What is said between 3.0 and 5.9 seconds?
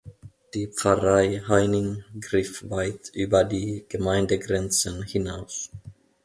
über die Gemeindegrenzen hinaus.